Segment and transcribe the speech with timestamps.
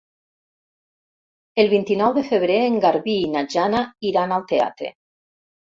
[1.65, 4.95] El vint-i-nou de febrer en Garbí i na Jana iran al teatre.